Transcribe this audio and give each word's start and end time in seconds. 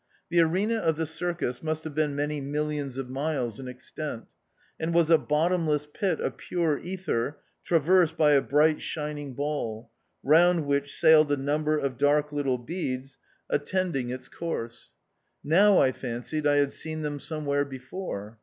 The 0.29 0.39
arena 0.39 0.77
of 0.77 0.95
the 0.95 1.05
circus 1.05 1.61
must 1.61 1.83
have 1.83 1.93
been 1.93 2.15
many 2.15 2.41
millions 2.41 2.97
of 2.97 3.07
miles 3.07 3.59
in 3.59 3.67
extent, 3.67 4.25
and 4.79 4.95
was 4.95 5.11
a 5.11 5.17
bottomless 5.19 5.85
pit 5.85 6.19
of 6.19 6.37
pure 6.37 6.79
ether, 6.79 7.37
traversed 7.63 8.17
by 8.17 8.31
a 8.31 8.41
bright 8.41 8.81
shining 8.81 9.35
ball, 9.35 9.91
round 10.23 10.65
which 10.65 10.97
sailed 10.97 11.31
a 11.31 11.37
number 11.37 11.77
of 11.77 11.99
dark 11.99 12.31
little 12.31 12.57
beads 12.57 13.19
attending 13.47 14.09
its 14.09 14.27
24 14.27 14.27
THE 14.27 14.63
OUTCAST 14.63 14.75
course. 14.75 14.89
Now 15.43 15.77
I 15.77 15.91
fancied 15.91 16.47
I 16.47 16.55
had 16.55 16.73
seen 16.73 17.03
them 17.03 17.19
somewhere 17.19 17.63
before. 17.63 18.39